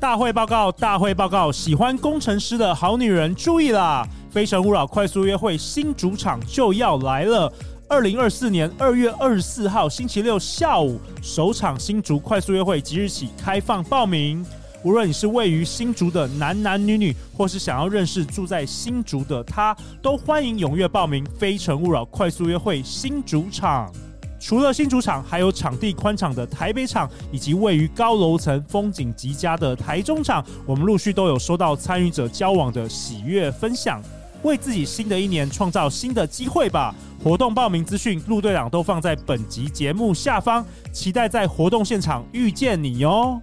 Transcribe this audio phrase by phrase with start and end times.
[0.00, 1.50] 大会报告，大会报告！
[1.50, 4.06] 喜欢工程师的好女人注意啦！
[4.30, 7.52] 非诚勿扰快速约会新主场就要来了。
[7.88, 14.46] 二零二四年二月二十四号星期六下午，首场新竹快速约会即日起开放报名。
[14.84, 21.26] 无论你是位于新竹的男男女女，或是想要认识住在新竹的他，都欢迎踊跃报名。
[21.36, 23.92] 非诚勿扰快速约会新主场。
[24.40, 30.44] 除了新主场，还有场地宽敞的台北场，以及位于高楼层、风景极佳的台中场。
[30.64, 34.00] 我们陆续都有收到参与者交往的喜悦分享，
[34.42, 36.94] 为自己新的一年创造新的机会吧。
[37.22, 43.42] 活动报名资讯，陆队长都放在本集节目下方，期待在活动现场遇见你哟。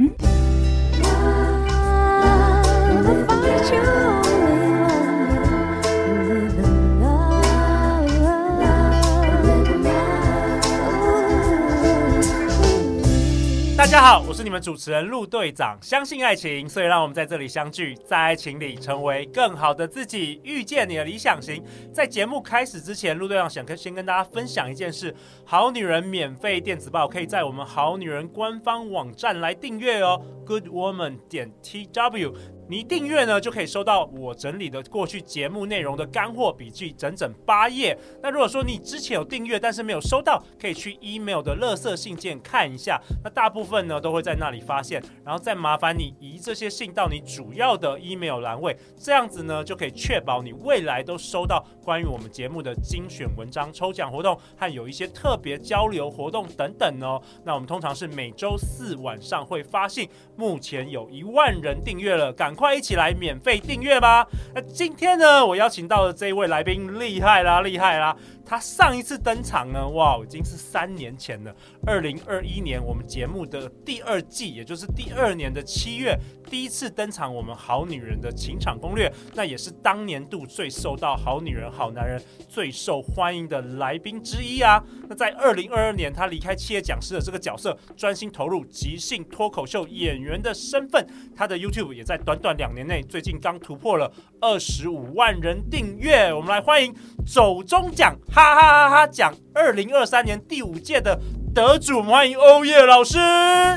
[13.91, 15.77] 大家好，我是你们主持人陆队长。
[15.81, 21.61] 相信爱情，所以让我们在这里相聚，在爱情里成为更好的自己，遇见你的理想型。
[21.91, 32.33] 在节目开始之前，陆队长想跟先跟大家分享一件事：好女人免费电子报可以在我们好女人官方网站来订阅哦，Good Woman 点 T W。
[32.71, 37.97] 你订阅呢，就可以收到我整理的过去节目内容的干货笔记，整整八页。
[38.23, 42.97] 那如果说你之前有订阅，但是没有收到，可以去 email 的垃圾信件看一下。
[43.25, 57.21] 那大部分呢都会在那里发现，然后再麻烦你移这些信到你主要的 email 栏位，这样子呢就可以确保你未来都收到关于我们节目的精选文章、抽奖活动和有一些特别交流活动等等哦。
[57.43, 64.25] 那我们通常是每周四晚上会发信，目前有一万人订阅了，赶快一起来免费订阅吧！
[64.53, 68.15] 那今天呢，我邀请到的这一位来宾厉害啦，厉害啦！
[68.45, 71.53] 他上一次登场呢，哇，已经是三年前了。
[71.85, 76.15] 二零二一年，我们节目的第二季，也就是第二年的七月，
[76.49, 77.33] 第一次登场。
[77.33, 84.83] 我们好女人的情场攻略，那也是当年度最受到好女人、好男人最受欢迎的来宾之一啊。
[85.09, 91.05] 那在二零二二年，他离开企业讲师的这个角色，专心投入即兴脱口秀演员的身份。
[91.35, 96.31] 他的 YouTube 也在短短两年内，最近刚突破了二十五万人订阅。
[96.31, 96.93] 我们来欢迎
[97.25, 98.15] 走中奖。
[98.31, 99.07] 哈哈哈哈！
[99.07, 101.19] 讲二零二三年第五届的。
[101.53, 103.17] 得主，欢迎欧叶老师。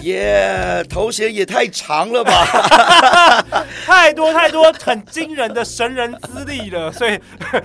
[0.03, 2.47] 耶，头衔也太长了吧！
[3.85, 7.19] 太多太多很惊人的神人资历了，所以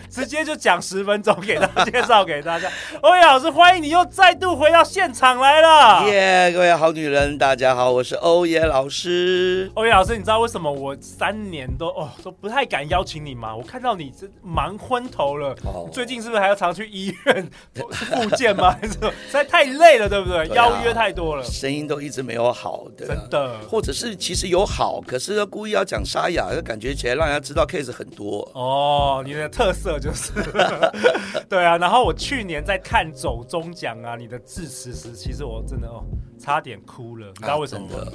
[0.10, 2.68] 直接就讲十分钟给大家介绍给大家。
[3.02, 6.04] 欧叶老师，欢迎你又再度回到现场来了。
[6.10, 9.70] 耶，各位好女人，大家好，我是欧叶老师。
[9.76, 13.56] 欧叶老师，你知道为什么我三年都哦都不太敢邀请你吗？
[13.56, 15.56] 我看到你这忙昏头了。
[15.64, 17.48] 哦，最近是不是还要常去医院
[17.92, 18.76] 复健吗？
[18.82, 19.99] 还是实在太累了？
[20.08, 20.48] 对不对？
[20.48, 28.50] 对啊，邀约太多了，声音都一直没有好的，真的，或者是其实有好，可是故意要讲沙哑，就感觉起来让人家知道 case 很多。
[28.54, 30.32] 哦，你的特色就是，
[31.50, 31.78] 对啊。
[31.78, 36.04] 然后我去年在看走中奖啊，你的致辞时，其实我真的哦，
[36.40, 37.98] 差点哭了，你知道为什么吗？
[38.00, 38.08] 啊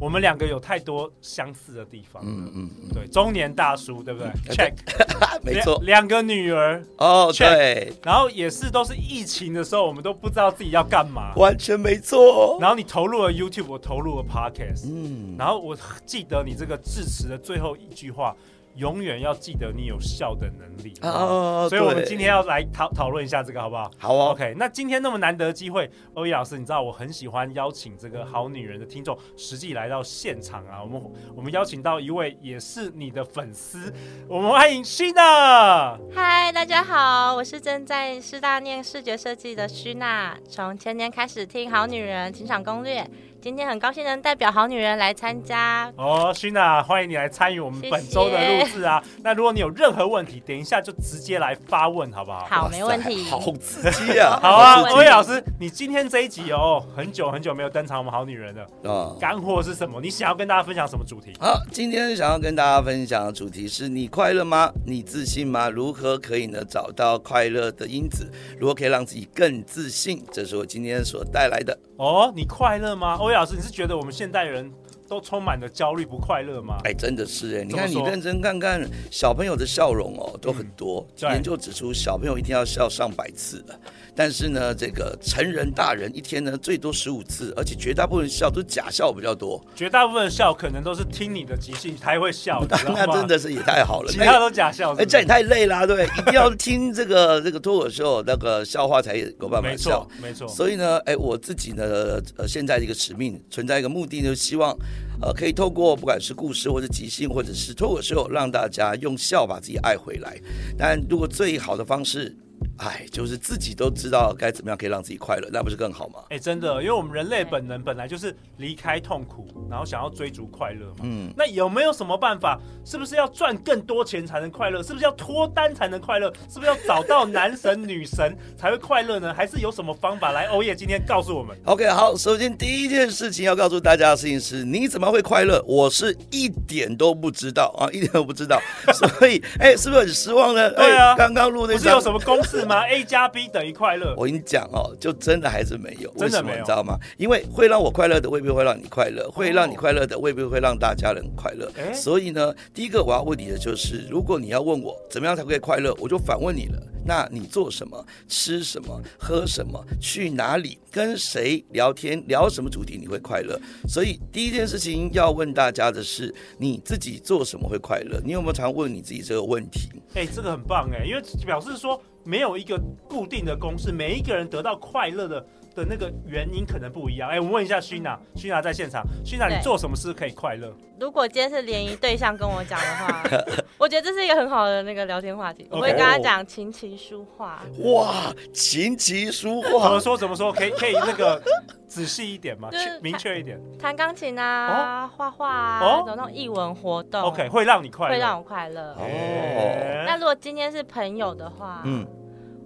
[0.00, 4.28] 我们两个有太多相似的地方，嗯嗯，对，中年大叔，对不对？
[4.52, 4.74] Check，
[5.44, 12.58] 没错，两个女儿，哦，check，对，然后也是都是疫情的时候，我们都不知道自己要干嘛，完全没错。
[12.60, 18.34] 然后你投入了 YouTube，我投入了 Podcast，嗯，然后我记得你这个致辞的最后一句话。
[18.76, 21.68] 永远要记得你有笑的能力啊！
[21.68, 23.90] 所以，我们今天要来讨讨论一下这个，好不好？
[23.98, 24.30] 好哦。
[24.30, 30.82] OK，那今天那么难得的机会，欧叶老师，你知道我很喜欢邀请这个好女人的听众实际来到现场啊。
[30.82, 31.02] 我们
[31.36, 33.92] 我们邀请到一位也是你的粉丝，
[34.26, 35.98] 我们欢迎 Sheena。
[36.14, 43.08] 嗨，大家好，我是正在师大念视觉设计的 Sheena，从前年开始听好女人情场攻略。
[43.42, 49.02] 今天很高兴能代表好女人来参加哦，Sheena，欢迎你来参与我们本周的录制啊。
[49.24, 52.46] 那如果你有任何问题，等一下就直接来发问，好不好？
[52.48, 53.24] 好，没问题。
[53.24, 54.38] 好刺激啊！
[54.40, 59.16] 好啊，欧叶老师，你今天这一集哦，很久很久没有登场我们好女人了啊。
[59.18, 60.00] 干货是什么？
[60.00, 61.32] 你想要跟大家分享什么主题？
[61.40, 64.70] 好，今天想要跟大家分享的主题是你快乐吗？
[64.86, 65.68] 你自信吗？
[65.68, 68.30] 如何可以呢找到快乐的因子？
[68.56, 70.24] 如何可以让自己更自信？
[70.30, 71.76] 这是我今天所带来的。
[71.96, 73.16] 哦，你快乐吗？
[73.20, 74.70] 欧魏老师，你是觉得我们现代人
[75.12, 76.78] 都充满了焦虑不快乐吗？
[76.84, 81.06] 哎，真的是哎，你看你认真看看小朋友的笑容哦，都很多。
[81.14, 83.78] 对研究指出，小朋友一天要笑上百次的，
[84.16, 89.62] 但是呢，这个成人大人一天呢最多十五次，而且绝大部分笑都是假笑比较多。
[89.76, 95.02] 绝大部分的笑可能都是听你的即兴才会笑， 你知道吗那真的是也太好了，其他都假笑是是。
[95.02, 100.08] 哎，这也太累啦，对，一定要听这个这个脱口秀那个笑话才有办法笑。
[100.22, 100.48] 没错，没错。
[100.48, 104.74] 所以呢，哎，我自己呢，呃，现在这个使命存在一个目的，就是希望，
[105.22, 110.36] 呃，可以透过不管是故事或者即兴或者是脱口秀，让大家用笑把自己爱回来。
[110.76, 112.36] 但如果最好的方式，
[112.78, 116.20] 哎，就是自己都知道该怎么样可以让自己快乐，那不是更好吗？
[116.30, 120.96] 哎，真的，因为我们人类本能本来就是离开痛苦，然后想要追逐快乐嘛。
[121.02, 122.58] 嗯，那有没有什么办法？
[122.84, 124.82] 是不是要赚更多钱才能快乐？
[124.82, 126.32] 是不是要脱单才能快乐？
[126.48, 129.32] 是不是要找到男神女神才会快乐呢？
[129.32, 130.46] 还是有什么方法来？
[130.46, 131.56] 欧耶今天告诉我们。
[131.64, 135.62] OK，好，首先第一件事情要告诉大家的事情是，你怎么会快乐？
[135.66, 138.60] 我是一点都不知道啊，一点都不知道。
[138.92, 140.70] 所以，哎，是不是很失望呢？
[140.72, 144.14] 对啊，刚刚录的不是有什么公式吗？A 加 B 等于快乐。
[144.16, 146.98] 我跟你讲哦，就真的还是没有，真的没有，你知道吗？
[147.16, 151.66] 因为会让我快乐的未必会让你快乐，会让你快乐的未必会让大家人快乐。
[151.66, 156.80] 哦、所以呢，第一个我要问你的就是，如果你要问我怎么样才会快乐，我就反问你了。
[157.04, 158.06] 那你做什么？
[158.28, 159.00] 吃什么？
[159.18, 159.84] 喝什么？
[160.00, 160.78] 去哪里？
[160.88, 162.22] 跟谁聊天？
[162.28, 163.60] 聊什么主题你会快乐？
[163.88, 168.20] 所以第一件事情要问大家的是，你自己做什么会快乐？
[168.24, 169.88] 你有没有常问你自己这个问题？
[170.14, 175.46] 哎、欸，这个很棒哎，因为表示说没有一个固定的公式，每一个人得到快乐的。
[175.74, 177.28] 的那个原因可能不一样。
[177.28, 180.72] 哎，我们问一下薰娜，薰娜在现场，薰娜，你做什么事可以快乐？
[181.00, 183.22] 如果今天是联谊对象跟我讲的话，
[183.76, 185.66] 我觉得这是一个很好的那个聊天话题。
[185.70, 187.60] 我会跟他讲琴棋书画。
[187.80, 190.16] 哇，琴棋书画，怎么说？
[190.16, 190.52] 怎么说？
[190.52, 191.42] 可以可以那个
[191.88, 192.68] 仔细一点吗？
[193.02, 193.60] 明确一点。
[193.80, 197.20] 弹钢琴啊，画画啊，有那种艺文活动。
[197.22, 198.92] OK，会让你快乐，会让我快乐。
[198.92, 200.04] 哦。
[200.06, 202.06] 那如果今天是朋友的话，嗯。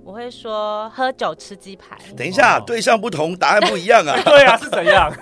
[0.06, 1.98] 我会说喝酒吃鸡排。
[2.16, 4.16] 等一下，对象不同，答案不一样啊。
[4.24, 5.12] 对啊，是怎样？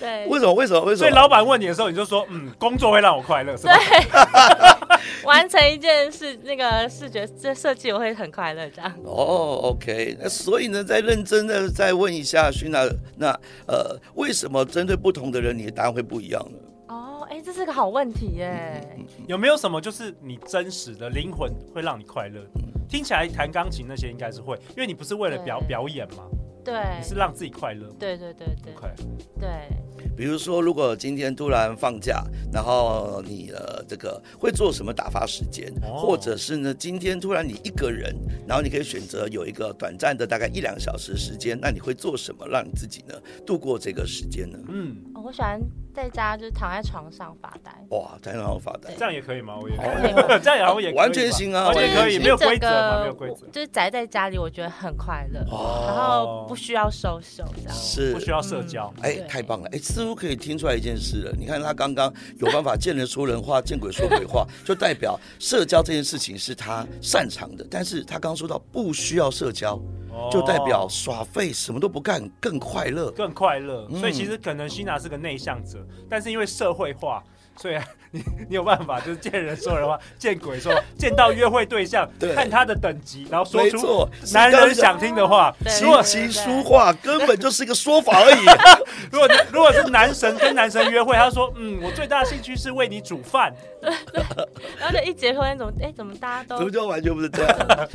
[0.00, 0.26] 对。
[0.28, 0.54] 为什么？
[0.54, 0.80] 为什么？
[0.80, 1.06] 为什么？
[1.06, 3.76] 所以老板问你的时候，你就说，嗯，工作会让我快乐，是吧？
[3.76, 4.96] 对。
[5.28, 8.90] 完成一件事，那个视觉这设计，我会很快乐，这样。
[9.04, 10.16] 哦，OK。
[10.18, 12.88] 那所以呢，再认真的再问一下薰娜，
[13.18, 13.28] 那
[13.66, 16.58] 呃，为什么针对不同的人，你的答案会不一样呢？
[16.88, 18.80] 哦，哎，这是个好问题耶。
[19.26, 22.40] 有没有什么就是你真实的灵魂会让你快乐？
[22.88, 26.24] 听起来弹钢琴那些应该是会，因为你不是为了表表演吗？
[26.64, 27.88] 对，你是让自己快乐。
[27.98, 28.72] 对对对对。
[28.74, 28.92] 快。
[29.38, 29.48] 对。
[30.16, 35.70] 比如说，如果今天突然放假，然后你呃这个会做什么打发时间？
[35.82, 38.16] 哦、或者是呢，今天突然你一个人，
[38.48, 44.58] 然后你可以选择有一个短暂的大概一两个小时时间，那你会做什么让你自己呢度过这个时间呢？
[44.68, 45.60] 嗯，我喜欢。
[45.96, 49.56] 在家就是躺在床上发呆，哇，在床上发呆，这样也可以吗？
[49.58, 53.00] 我也可以，这样然后也完全行啊，完全可以，没有规则吗？
[53.00, 55.40] 没有规则，就是宅在家里，我觉得很快乐，
[55.86, 57.50] 然后不需要这样。
[57.70, 58.12] 是。
[58.12, 61.32] 不需要社交，哎，太棒了，哎，似乎可以听出来一件事了。
[61.38, 67.66] 你看他刚刚有办法见人说人话， 见鬼说鬼话，就代表社交这件事情是他擅长的。
[67.70, 69.80] 但是他刚刚说到不需要社交。
[70.32, 73.86] 就代表耍废什么都不干更快乐，更快乐。
[74.00, 77.22] 所以其实可能希娜是个内向者，但是因为社会化。
[77.56, 77.78] 所以，
[78.16, 85.54] 你 你有办法，就是见人说人话，见鬼说，见到约会对象， 看他的等级，然后说出男人想听的话。
[85.66, 88.44] 琴棋书画根本就是一个说法而已。
[89.10, 93.52] 如果如果是男神跟男神约会，他说，嗯，我最大的兴趣是为你煮饭。
[94.80, 96.56] 然后就一结婚，怎么哎，怎么大家都？
[96.58, 97.88] 怎么就完全不是这样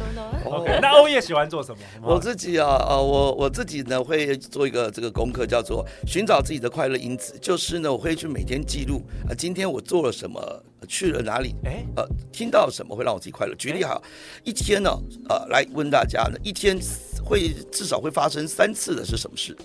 [0.45, 1.77] ？OK，那欧耶喜欢做什么？
[2.01, 9.51] 我自己啊，呃，我我自己呢会做一个这个功课，叫做寻找自己的快乐因子，就是呢我会去每天记录啊今。
[9.51, 10.41] 今天我做了什么？
[10.87, 11.55] 去了哪里？
[11.63, 13.53] 哎，呃，听到什么会让我自己快乐？
[13.55, 14.01] 举例哈，
[14.43, 14.89] 一天呢，
[15.29, 16.77] 呃，来问大家呢，一天
[17.23, 19.55] 会至少会发生三次的是什么事？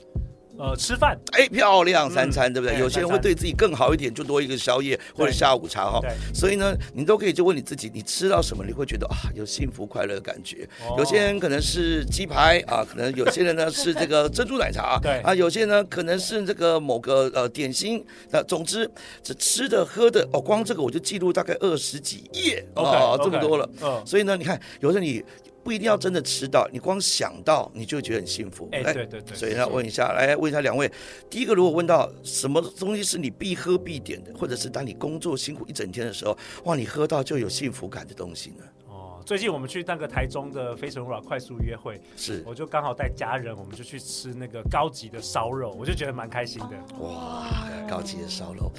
[0.59, 2.79] 呃，吃饭，哎，漂亮，三餐，对不对？
[2.79, 6.01] 有些人会对自己更好一点，就多一个宵夜或者下午茶哈。
[6.35, 10.67] 所以呢，你都可以就问你自己，你吃到什么你会觉得啊有幸福快乐的感觉？
[10.97, 18.03] 有些人可能是鸡排啊，可能有些人呢是这个珍珠奶茶，对啊，有些人呢可能是这个某个呃点心。
[18.31, 18.91] 那总之，
[19.23, 23.69] 这吃的喝的哦，光这个我就记录大概二十几页哦，这么多了。
[24.07, 25.23] 所以呢，你看，有时候你。
[25.66, 28.68] 不一定要真的吃到，你光想到你就觉得很幸福。
[28.70, 29.37] 哎，对对对。
[29.37, 30.88] 所以要问一下，来问一下两位，
[31.28, 38.62] 第一个，如果问到什么东西是你必喝必点的，或者是当你工作辛苦一整天的时候，哇，你喝到就有幸福感的东西呢？
[38.88, 46.76] 哦最近我们去那个台中的非诚勿扰快速约会，是，我就刚好带家人，我们就去吃那个高级的烧肉，我就觉得蛮开心的。
[47.00, 47.50] 哇，
[47.90, 48.70] 高级的烧肉，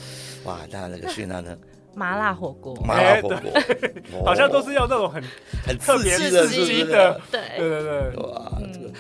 [0.46, 1.58] 哇，那那个 旭娜呢？
[1.98, 3.40] 麻辣火锅，麻辣火锅，
[4.24, 5.22] 好像都是要那种很
[5.66, 7.20] 很特别的，刺激的？
[7.32, 7.42] 对。
[7.58, 8.14] 对对对，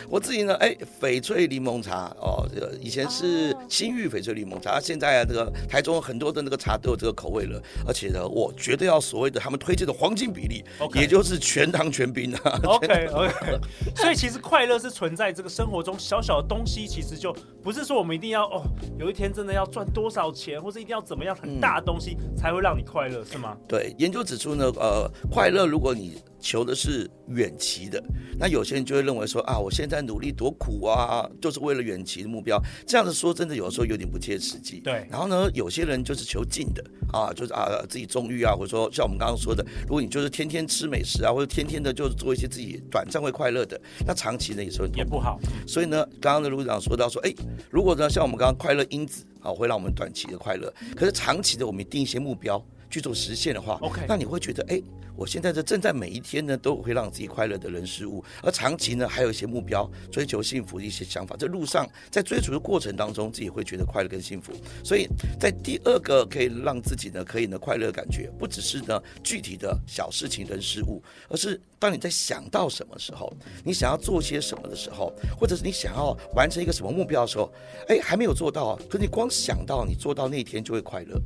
[0.09, 12.59] 我自己呢，哎，翡翠柠檬茶哦，这个以前是新玉翡翠柠檬茶，现在啊，这个台中很多的那个茶都有这个口味了，而且呢，我绝对要所谓的他们推荐的黄金比例，也就是全糖全冰啊。
[12.63, 13.59] OK OK，
[13.95, 18.63] 所以其实快乐是存在这个生活中小小的东西，其实就不是说我们一定要哦，
[18.97, 22.87] 有一天真的要赚多少钱，或者一定要怎么样很大的东西才会让你。
[22.87, 23.57] 快乐是吗？
[23.67, 28.01] 对，研究指出呢，呃，快乐如果你求的是远期的，
[28.39, 32.61] 那有些人就会认为说啊，我现在努力多苦啊，就是为了远期的目标。
[32.85, 34.79] 这样子说真的，有时候有点不切实际。
[34.79, 35.07] 对。
[35.09, 45.39] 然后呢，有些人就是求近的啊，就是啊自己纵欲啊，或者说像我们刚刚说的，如果你就是天天吃美食啊，或者天天的就是做一些自己短暂会快乐的，那长期呢也是很也不好。
[45.67, 47.33] 所以呢，刚刚的卢长说到说，哎，
[47.69, 52.63] 如果呢像我们刚刚快乐因子啊，会让我们短期的快乐，可是长期的我们定一些目标。
[52.89, 54.81] 去做实现的话，OK，那你会觉得，哎，
[55.17, 64.53] 我现在这正在每一天呢，都会让自己快乐的人事物，而长期呢，还有一些目标，追求幸福的一些想法，这路上在追逐的过程当中，自己会觉得快乐跟幸福。
[64.83, 65.07] 所以
[65.39, 73.31] 在第二个可以让自己呢，可以呢快乐感觉，不只是呢具体的小事情人事物，而是当你在想到什么时候，
[73.63, 77.51] 你想要做些什么的时候，或者是你想要完成一个什么目标的时候，
[77.89, 81.19] 哎，还没有做到，可你光想到你做到那一天就会快乐。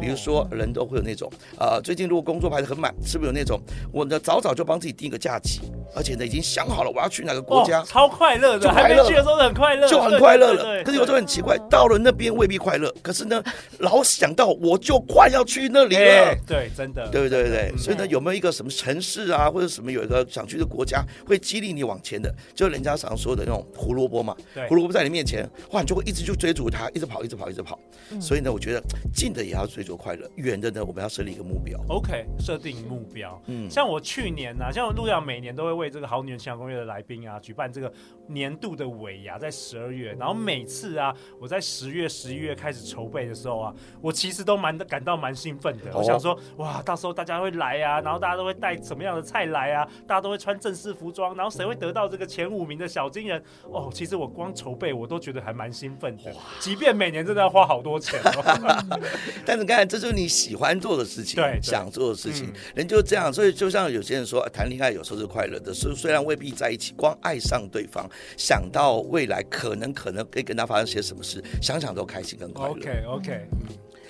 [0.00, 1.00] 比如说人都会有。
[1.02, 3.60] 那种啊、最近如果工作排得很满，是不是有那种？
[3.92, 5.60] 我呢早早就帮自己定一个假期，
[5.94, 10.82] 而且呢已经想好了我要去哪个国家，哦、超快乐的，就还没去的时候很快乐，就很快乐了。
[10.82, 13.42] 可是有时候很奇怪，到了那边未必快乐，可是呢
[13.78, 17.44] 老想到我就快要去那里了，对，真的，对不对？
[17.44, 22.32] 对对，所以呢有没有一个什么城市啊，或者什么有一个想去的国家，会激励你往前的？
[22.54, 24.36] 就人家常说的那种胡萝卜嘛，
[24.68, 27.78] 胡萝卜在你面前，哇，你就会一直就追逐它，一直跑，一直跑，一直跑。
[28.20, 28.82] 所以呢，我觉得
[29.14, 30.84] 近的也要追逐快乐，远的呢。
[30.90, 33.19] 我们要设立一个目标，OK，设定目标。
[33.46, 37.92] 嗯，像我去年呢、啊，像陆阳每年都会为这个好女人情场攻略的来宾啊，举办这个
[38.28, 40.14] 年度的尾牙，在十二月。
[40.18, 45.96] 然后每次啊，我在十月、十一月开始筹备的时候啊，我其实都蛮感到蛮兴奋的。
[45.96, 49.86] 我想说，哇，到时候大家会来啊，然后大家都会带什么样的菜来啊？
[50.06, 53.42] 大家都会穿正式服装，然后谁会得到这个前五名的小金人？
[53.64, 58.18] 哦，其实我光筹备我都觉得还蛮兴奋的，即便每年真的要花好多钱。
[59.44, 60.70] 但是刚才这就是你喜欢。
[60.80, 72.70] 做的事情，对，对，想做的事情，嗯、人就这样，所以就像有些人说，谈恋爱有时候是快乐的，虽虽然未必在一起，光爱上对方，想到未来可能可能可以跟他发生些什么事，想想都开心跟快乐。
[72.70, 73.66] OK OK，嗯，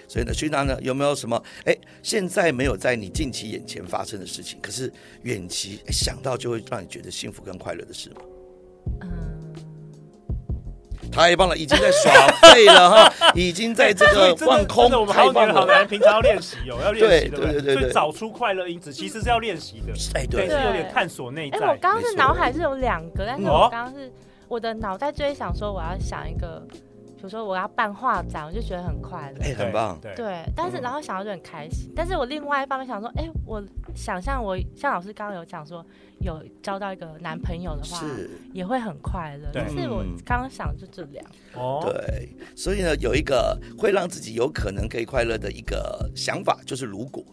[0.07, 1.43] 所以呢，徐娜呢，有没有什么？
[1.65, 4.93] 哎，现在没有在你近期眼前发生的事情，可是
[5.23, 8.17] 远期想到就会让你觉得幸福跟快乐的事吗？
[11.11, 11.13] 嗯。
[11.13, 12.13] 太棒了，已经在耍
[12.53, 14.89] 废了哈， 已经在这个放空。
[15.07, 19.93] 好女人好男人平常要练习哦，要练习对对对对，找出快乐因子，其实是要练习的。
[20.15, 21.59] 哎，对，是有点探索内在。
[21.59, 24.11] 哎，我刚刚是脑海是有两个，但是我刚刚是
[24.49, 26.63] 我的脑袋就会想说，我要想一个。
[27.17, 33.63] 比如说我要办画展，我就觉得很快乐，哎，很棒，对，对，但是然后想到就很开心，但是我另外一方面想说，哎，我
[33.95, 35.85] 想象我像老师刚刚有讲说，
[36.21, 38.31] 有交到一个男朋友的话，是。
[38.53, 47.25] 也会很快乐，但是我刚刚想就这两，哦，对，所以呢，有一个会让自己有可能可以快乐的一个想法，就是如果。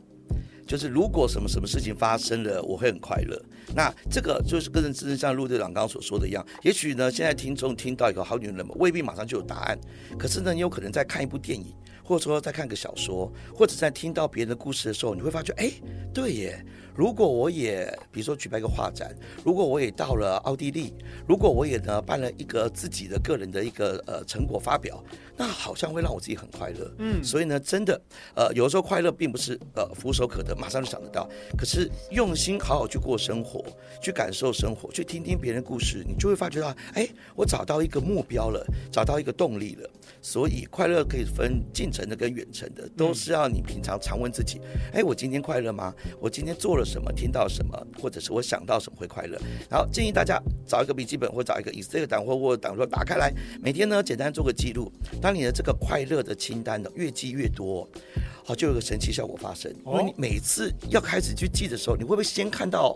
[0.66, 3.42] 就是如果什么什么事情发生了，我会很快乐。
[3.74, 9.80] 那这个就是跟真正像陆队长刚刚所说的一样，也许呢，现在听众听到一个好女人们未必马上就有答案，
[10.20, 11.74] 可是呢，你有可能在看一部电影，
[12.08, 15.70] 或者说在看个小说，或者在听到别人的故事的时候，你会发觉，哎，
[16.14, 16.66] 对耶。
[16.96, 20.96] 如果我也比如说举办一个画展，如果我也到了奥地利，
[21.28, 25.04] 如果我也呢办了一个自己的个人的一个呃成果发表，
[25.36, 26.92] 那好像会让我自己很快乐。
[26.98, 28.02] 嗯，所以呢，真的
[28.34, 31.30] 呃有时候快乐并不是呃俯手可得，马上就想得到。
[31.56, 33.64] 可是用心好好去过生活，
[34.02, 39.88] 去感受生活，去听听别人的故事，你就会发觉到，哎，我找到一个目标了，找到一个动力了。
[40.20, 44.62] 所以快乐可以分近程的跟远程的，都是要你平常常问自己，
[44.94, 45.94] 哎，我今天快乐吗？
[46.20, 47.12] 我今天做了什么？
[47.12, 49.40] 听到什么，或者是我想到什么会快乐？
[49.70, 54.92] 然后建议大家找一个笔记本，或找一个 Excel 档或 Word 档，说打开来，每天呢简单做个记录。
[55.22, 57.90] 当你的这个快乐的清单呢越记越多，
[58.44, 59.74] 好，就有个神奇效果发生。
[59.86, 62.96] 因为你每次要开始去记的时候，你会不会先看到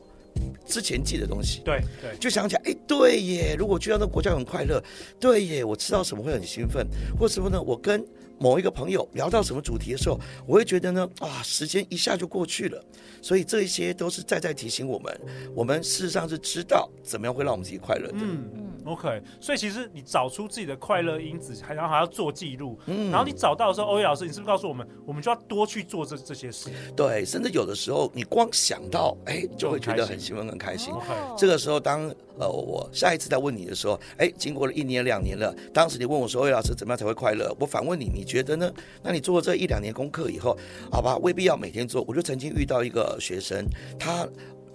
[0.66, 1.62] 之前记的东西？
[1.66, 4.82] 对对，就想起来，哎，对耶，如果去到那个国家很快乐，
[5.20, 7.62] 对耶，我吃到什么会很兴奋，或者什么呢？
[7.62, 8.06] 我跟
[8.42, 12.84] 某一个朋友聊到什么主题的时候，我会觉得呢，啊，时间一下就过去了。
[13.22, 15.22] 所以这一些都是在在提醒我们，
[15.54, 18.18] 我们事实上是知道怎么样会让我们自己快乐的。
[18.18, 19.22] 嗯嗯，OK。
[19.40, 22.80] 所以其实你找出自己的快乐因子，还然后还要做记录。
[22.88, 23.12] 嗯。
[23.12, 26.70] 然后你找到的时候，欧阳老师，你是不是告诉我们，我们就要多去做这这些事？
[26.96, 30.92] 对，甚至有的时候你光想到，哎，就会觉得很兴奋、很开心。
[30.92, 31.06] OK。
[31.38, 37.56] 这个时候，当呃我下一次再问你的时候，哎，经过了一年、两年了，当时你问我说，欧耶老师怎么样才会快乐？
[37.60, 38.72] 我反问你，你觉得呢？
[39.04, 40.58] 那你做了这一两年功课以后，
[40.90, 42.02] 好吧，未必要每天做。
[42.08, 43.66] 我就曾经遇到一个学生。
[44.00, 44.26] 他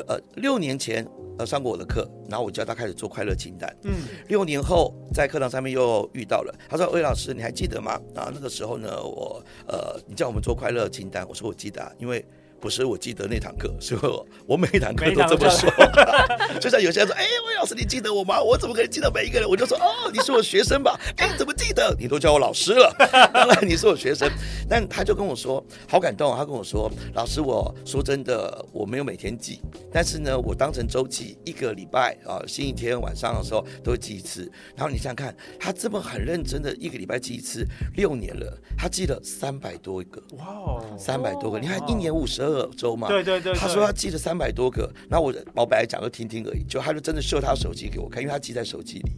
[0.06, 1.02] 呃六年前
[1.38, 3.75] 呃上过我的课，然后我教他开始做快乐清单。
[3.84, 3.94] 嗯，
[4.28, 12.22] 六年后在课堂上面又遇到了，他说：“魏老师，你还记得吗？”啊，那个时候呢，我呃你叫我们做快乐清单，我说我记得啊，因为。
[12.66, 15.70] 不是，我记得那堂课， 是我我每一堂课都这么说。
[16.58, 19.49] 就像有些人说：“哎，魏老师，你记得我吗？”我怎么可能记得每一个人？
[19.49, 21.94] 我就说：“哦，你是我学生吧？” 哎，怎么记得？
[21.96, 22.92] 你都叫我老师了，
[23.32, 24.28] 当然你是我学生。
[24.68, 26.37] 但他就跟我说，好感动。
[26.37, 29.61] 他跟我说：“老师，我说真的，我没有每天记，
[29.92, 34.50] 但是呢，我当成周记，一个礼拜啊，星期天晚上的时候都会记一次。
[34.75, 40.20] 然后你想想看，他这么很认真的一个礼拜记一次，六年了，他记了三百多个。
[40.38, 41.61] 哇哦，三百多个！
[41.61, 42.42] 你看一年五十。
[42.46, 49.10] 二周嘛，对对对，他说他记了三百多个，然后我我本来讲个听听而已，就他就真的秀他手机给我看，因为他记在手机里，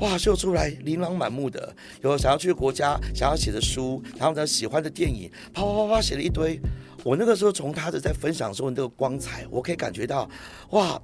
[0.00, 6.58] 哇，秀出来琳琅满目的，有想要去的国家，想要写的书，然后呢喜欢的电影，啪啪啪啪写了一堆。
[7.04, 10.28] 我那个时候从他的在分享中的那个光彩，我可以感觉到，
[10.70, 11.00] 哇，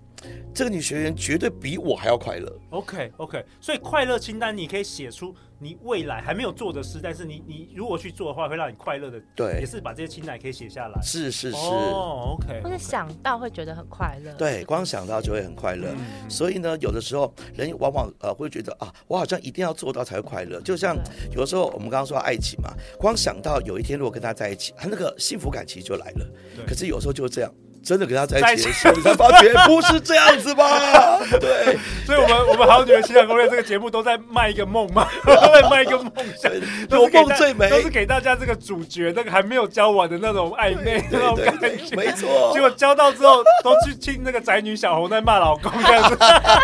[0.53, 2.53] 这个女学员绝对比我还要快乐。
[2.71, 5.33] OK OK，所以快乐清单你可以写出。
[5.63, 9.23] 你未来还没有做的事，但是你你如果去做的话，会让你快乐的。
[9.37, 11.01] 对，也是把这些清单可以写下来。
[11.03, 11.57] 是是是。
[11.57, 12.61] 哦，OK。
[12.63, 14.33] 或者想到会觉得很快乐。
[14.35, 15.89] 对，光想到就会很快乐。
[15.93, 20.61] 嗯、所以呢，有的时候人往往呃会觉得啊，我好像一定要做到才会快乐。
[20.63, 20.97] 就像
[21.31, 26.27] 有的时候我们刚刚说爱情嘛，光想到有一天如果跟他在一起，他那个幸福感其实就来了。
[26.57, 26.67] 对。
[26.67, 27.53] 可是有时候就是这样。
[27.83, 31.19] 真的跟他在一起的时候，你才发觉不是这样子吧？
[31.41, 36.53] 对，所以我们我们好女人情感攻略这个节目都在卖一个梦嘛， 都在卖一个梦想，
[36.91, 42.51] 有梦最美，都是给大家这个主角那个还没有交往的那种暧昧那种感觉，没错。
[42.53, 46.19] 结果交到之后，都去听那个宅女小红在骂老公这样子，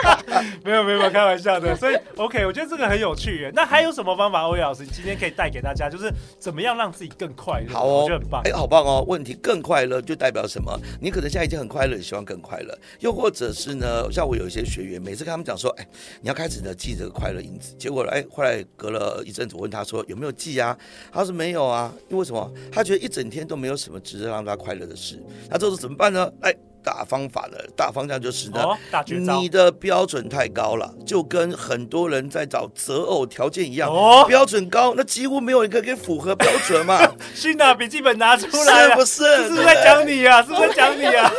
[0.65, 1.75] 没有没有开玩笑的。
[1.77, 3.53] 所以 OK，我觉得这个很有趣耶。
[3.55, 7.75] 那还有什么方法，欧阳老师，你今天可以带给大家，就是怎么样让自己更快乐？
[7.75, 8.43] 好哦，我觉得很棒。
[8.45, 9.05] 哎，好棒哦。
[9.09, 10.79] 问题更快乐就代表什么？
[11.01, 14.13] 你你可能现在已经很快乐，你希望更快乐，又或者是呢？
[14.13, 15.89] 像我有一些学员，每次跟他们讲说，哎，
[16.21, 20.77] 你要开始呢记这个快乐因子，结果哎，后来隔了一阵子，我问他说有没有记啊？
[21.11, 22.53] 他说没有啊，因为什么？
[22.71, 25.19] 他觉得一整天都没有什么值得让他快乐的事，
[25.49, 26.31] 那这时候怎么办呢？
[26.43, 26.55] 哎。
[26.83, 37.01] 大方法的大方向就是呢，哦、你的标准太高了，就跟很多人在找择偶条件一样，哦、标准高，那几乎没有一个可以符合标准嘛。
[37.35, 39.25] 新的笔记本拿出来，是不是？
[39.45, 40.43] 是不是在讲你啊？
[40.43, 41.31] 是不是在讲你啊？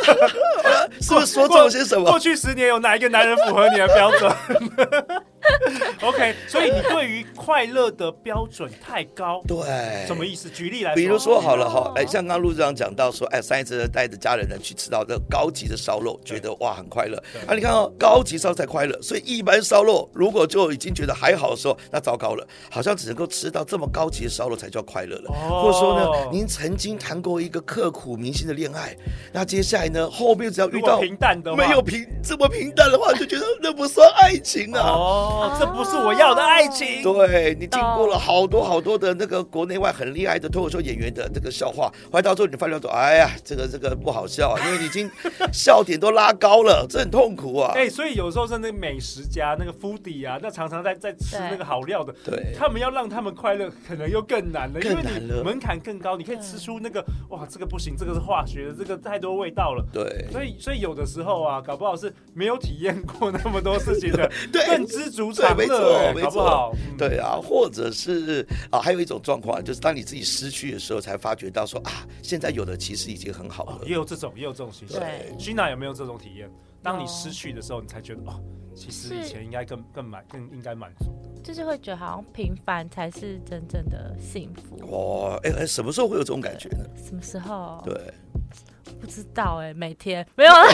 [1.00, 2.10] 是不是说错些什么？
[2.10, 4.30] 过去十年有哪一个男人符合你的标准？
[6.02, 10.48] OK，所以你对于快乐的标准太高， 对，什么意思？
[10.50, 17.16] 举例来说，比如说好了哈，哎，像刚刚陆长讲到说，哎，上一次带着家人呢去吃到这高级的烧肉，觉得哇很快乐。
[17.46, 25.30] 啊，你看哦，高级烧肉才快乐，所以一般烧肉如果就已经觉得还好的时候，那糟糕了，好像只能够吃到这么高级的烧肉才叫快乐了。
[25.30, 28.96] 或者说呢，您曾经谈过一个刻骨铭心的恋爱，
[29.32, 34.80] 那接下来呢，后面只要遇到平淡的，没有平这么平淡的话，就觉得那不算爱情啊。
[34.82, 35.26] 哦。
[35.40, 37.02] 哦，这不是我要的爱情。
[37.02, 45.10] 对，你经过了好多好多的那个国内外很厉害的脱口秀演员的这个笑话，后来到最后你发现说，哎呀，这个这个不好笑啊， 因为你已经
[45.50, 47.72] 笑点都拉高了，这很痛苦啊。
[47.74, 59.84] 哎，所以有时候是那个美食家那个 foodie 啊，那常常在在吃那个好料的，对，他们要让他们快乐，可能又更难了，因为你门槛更高，你可以吃出那个哇，这个不行，这个是化学的，这个太多味道了。
[59.90, 65.19] 对，所以所以有的时候啊，搞不好是没有体验过那么多事情的， 对，更知足。
[65.32, 73.76] 对，没错，没错，嗯、对啊，或者是啊，还有一种状况，就是当你自己失去的时候，才发觉到说啊，现在有的其实已经很好了。
[73.76, 74.94] 哦、也有这种，也有这种形式。
[74.94, 76.50] 对，Gina 有没有这种体验？
[76.82, 78.40] 当你失去的时候，你才觉得哦，
[78.74, 81.30] 其实以前应该更更满，更应该满足的。
[81.42, 84.76] 就是会觉得好像平凡才是真正的幸福。
[84.88, 86.84] 哇，哎哎，什么时候会有这种感觉呢？
[86.96, 87.82] 什么时候？
[87.84, 87.94] 对，
[89.00, 90.64] 不知道哎，每天没有了。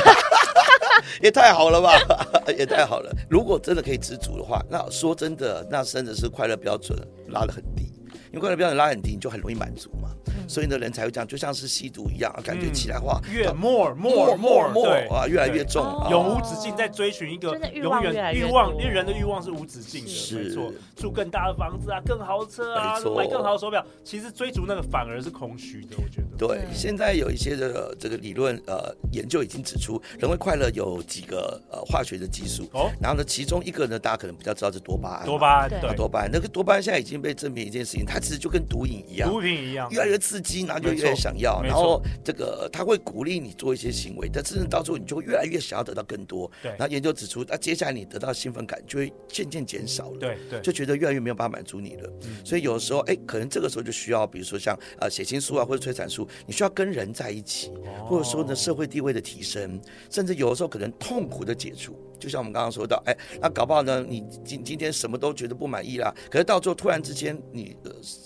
[1.22, 1.92] 也太好了吧，
[2.58, 3.12] 也太好了。
[3.30, 7.92] 如果真的可以知足的话，那说真的，那真的是快乐标准拉得很低。
[8.32, 10.10] 因为快乐标准拉很低，你就很容易满足嘛。
[10.46, 26.36] 所以呢，人才会这样，就像是吸毒一样，感觉起来话越 more more more more 啊，越来越重，永无止境，在追寻一个永远欲望，因为人的欲望是无止境的，没错，住更大的房子啊，更豪车啊，买更好的手表，其实追逐那个反而是空虚的，我觉得。
[26.38, 32.68] 对，现在有一些的这个理论呃研究已经指出，人会快乐有几个呃化学的激素。
[32.72, 46.50] 哦，然后呢，其中一个呢，大家可能比较知道是多巴胺，多巴胺，对，多巴胺，那个多巴胺现在已经被证明一件事情，它其实就跟毒瘾一样，毒品一样，越来越刺激，然后就越想要，然后这个他会鼓励你做一些行为，但真正到最后你就越来越想要得到更多。
[46.62, 52.12] 对，然后研究指出，那接下来你得到兴奋感就会渐渐减少了，对对，就觉得越来越没有办法满足你了。
[52.44, 57.72] 所以有的时候，哎，可能这个时候就需要，比如说像呃写情书啊或者催产素，你需要跟人在一起，
[58.06, 61.96] 或者说呢社会地位的提升，甚至有的时候可能痛苦的解除。
[62.18, 67.76] 就像我们刚刚说到，哎，那搞不好呢，你今今天什么都觉得不满意啦，可是到最后突然之间，你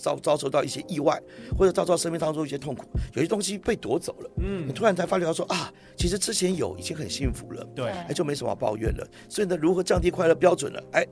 [0.01, 1.21] 遭遭受到一些意外，
[1.57, 9.07] 或者遭受到生命当中一些痛苦，有些东西被夺走了，嗯，你突然才发觉到说啊，其实之前有已经很幸福了，对，哎，就没什么抱怨了。
[9.29, 10.83] 所以呢，如何降低快乐标准了？
[10.91, 11.05] 哎，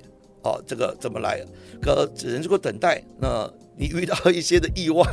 [0.43, 1.43] 哦，这个怎么来？
[1.81, 3.51] 可只能如果等待那。
[3.81, 5.05] 你遇到一些的意外，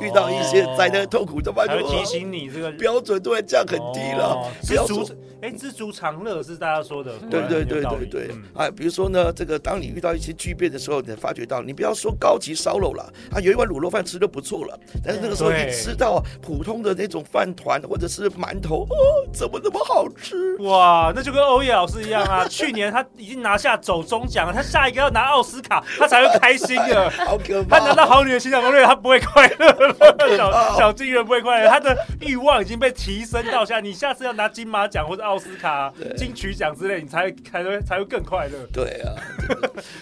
[0.00, 1.84] 遇到一些灾难痛苦，怎么办？
[1.84, 4.52] 提醒你这个标准都会降很低了。
[4.62, 5.04] 知足，
[5.44, 8.30] 哎，知足常乐是大家说的，对对对对对。
[8.54, 14.78] 哎，比如说呢，这个当你遇到一些巨变的时候，你发觉到，你不要说高级烧肉了，啊，有一碗卤肉饭吃就不错了。
[15.04, 18.96] 但是那个时候你吃到普通的那种饭团或者是馒头，哦，
[19.34, 20.56] 怎么那么好吃？
[20.62, 27.10] 哇，那就跟欧耶老师一样啊，去年他已经拿下走中奖了，他下一个要拿奥斯卡，他才会开心的。
[27.26, 27.80] 好可怕！
[27.80, 28.04] 他拿到。
[28.06, 29.96] 好女人欣赏攻略，他不会快乐了。
[30.36, 33.80] 小小金人不会快乐，他的欲望已经被提升到下。
[33.80, 38.66] 你下次要拿金马奖或者奥斯卡、金曲奖之类，你才才会才会更快乐。
[38.72, 39.14] 对啊，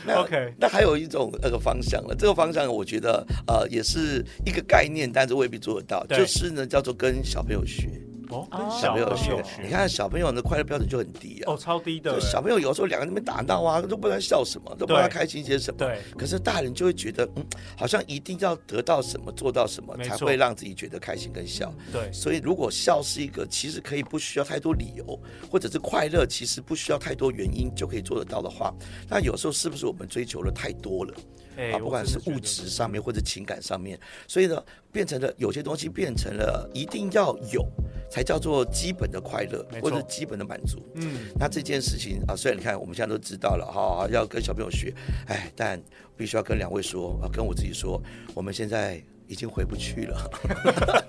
[0.23, 0.55] OK。
[0.59, 6.05] 那还有一种那个方向了，这个方向我觉得呃也是一个概念，但是未必做得到。
[6.07, 7.89] 就是呢，叫做跟小朋友学。
[8.33, 11.53] 哦，小朋友学，你看小朋友的快乐标准就很低啊。
[11.53, 12.21] 哦，超低的。
[12.21, 15.79] 小朋友有时候两个人在那边打闹啊，都不知道笑什么，都不知道开心些什么。
[15.79, 16.01] 对。
[16.17, 17.45] 可是大人就会觉得，嗯，
[17.77, 21.73] 好像一定要得到什么，做到什么，才会让自己觉得开心跟笑。
[21.93, 22.11] 对。
[22.13, 25.19] 所以如果笑是一个其实可以不需要太多理由，
[25.51, 28.73] 或者是快乐其实不需要太多原因就可以做得到的话，
[29.09, 31.15] 那有时候是不是我们追求的太多了？
[31.57, 37.67] 啊，不管是物质上面或者情感上面，所以呢，变成了有些东西变成了一定要有，
[38.11, 40.83] 才叫做基本的快乐或者基本的满足。
[40.95, 44.95] 嗯，那这件事情啊，虽然你看我们现在都知道了哈，要跟小朋友学，
[45.27, 45.81] 哎，但
[46.17, 48.01] 必须要跟两位说啊，跟我自己说，
[48.35, 49.03] 我们现在。
[49.29, 50.31] 已经回不去了，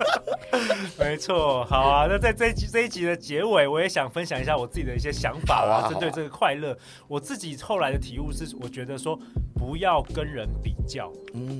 [0.98, 2.06] 没错，好啊。
[2.08, 6.74] 那在这一集这一集的结尾，我也想分享一下我自己的一些想法啊，针对这个快乐，
[7.06, 9.18] 我自己后来的体悟是，我觉得说
[9.64, 11.10] 不要跟人比较，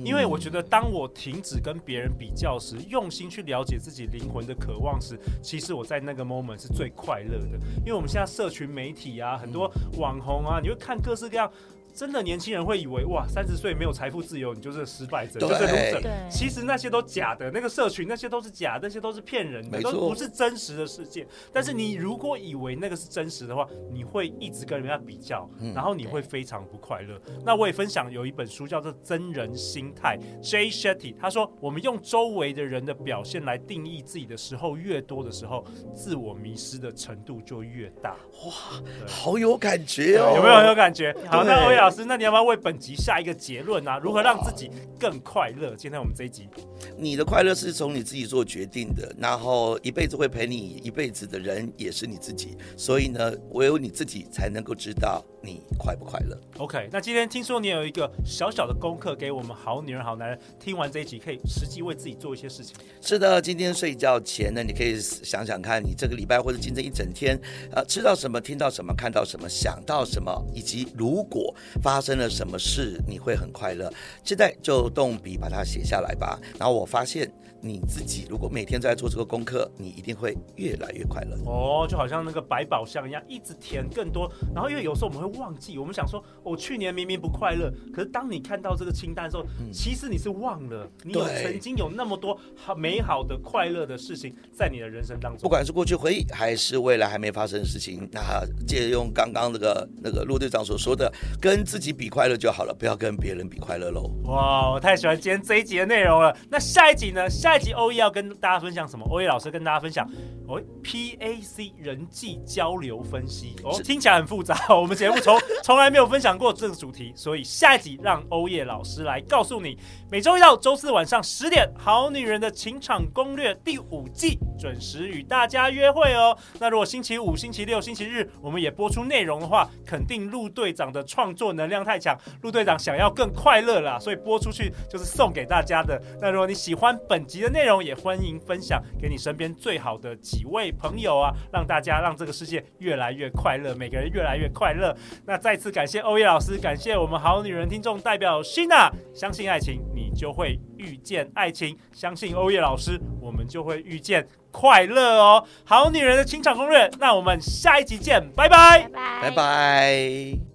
[0.03, 7.57] 因为我觉得当我停止跟别人比较时，用心去了解自己灵魂的渴望时，其实我在那个 moment 是最快乐的。
[7.79, 11.51] 因为我们现在社群媒体啊，很多网红啊，你会看各式各样。
[11.95, 16.29] 真的年轻人会以为哇，三十岁没有财富自由，你就是失败者，就是 loser。
[16.29, 21.25] 其实那些都假的，那个社群那些都是假，那些都是骗人的，都不是真实的世界。
[21.53, 27.17] 但是你如果以为那个是真实的话，你会一直跟人家比较，然后你会非常不快乐。
[27.45, 38.17] 那我也分享有一本书叫做《真人心态》，Jay Shetty 他说，我们用周围的人的表现来定义自己的时候越多的时候，自我迷失的程度就越大。
[38.45, 41.15] 哇，好有感觉哦，有没有很有感觉？
[41.27, 43.99] 好，那欧耶老师，那你要不要为本集下一个结论呢、啊？
[43.99, 45.75] 如何让自己更快乐？
[45.75, 46.49] 今天我们这一集，
[46.97, 56.35] 你的快乐是从你自己做决定的，然后一辈子会陪你一辈子的人也是你自己，所以呢，唯有你自己才能够知道你快不快乐。
[56.57, 62.75] OK，那今天听说你有一个小小的功课给我们好女人好男人，听完这一集可以实际为自己做一些事情。
[62.99, 67.39] 是的，今天睡觉前呢，你可以想想看你这个礼拜或者今天一整天，
[67.71, 72.15] 呃，吃到什么，听到什么，看到什么，想到什么，以及如果发生。
[72.15, 73.91] 了什么事你会很快乐？
[74.23, 76.39] 现在就动笔把它写下来吧。
[76.57, 77.29] 然后我发现。
[77.61, 84.31] 你自己如果每天都在做这个功课，你一定会越来越快乐哦，就好像那个百宝箱一样，一直填更多。
[84.53, 95.41] 然后因为有时候我们会忘记，我们想说，我、哦、去年明明不快乐，可是当你看到这个清单的时候，嗯、其实你是忘了，你有曾经有那么多好美好的快乐的事情在你的人生当中。
[95.41, 101.11] 不管是过去回忆，还是未来还没发生的事情，那借用刚刚那个那个陆队长所说的，
[101.41, 104.11] 跟自己比快乐就好了，不要跟别人比快乐喽。
[104.25, 106.35] 哇，我太喜欢今天这一集的内容了。
[106.47, 107.27] 那下一集呢？
[107.27, 109.05] 下下一集欧耶要跟大家分享什么？
[109.09, 110.05] 欧耶老师跟大家分享
[110.45, 114.57] 哦，PAC 人际交流分析哦，听起来很复杂。
[114.69, 119.77] 我们节目从从来没有分享过这个主题，所以下一集让欧耶老师来告诉你。
[120.11, 126.37] 每周一到周四晚上十点，《好女人的情场攻略》第五季准时与大家约会哦。
[126.59, 136.01] 那如果星期五、星期六、星期日我们也播出内容的话，肯定陆队长的创作能量太强，陆队长想要更快乐啦，所以播出去就是送给大家的。
[136.21, 144.95] 那如果你喜欢本集的内容，也欢迎分享给你身边最好的几位朋友啊，让大家让这个世界越来越快乐，每个人越来越快乐。
[145.25, 155.43] 那再次感谢欧耶老师，感谢我们好女人听众代表 Sheena，相信爱情，你就会遇见爱情；相信欧耶老师，我们就会遇见快乐哦。
[155.65, 159.21] 好女人的情场攻略，那我们下一集见，拜拜，拜拜。
[159.23, 160.54] 拜拜。